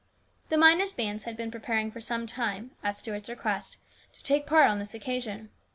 [0.49, 3.77] The miners' bands had been preparing for some time, at Stuart's request,
[4.17, 5.51] to take part on this occasion.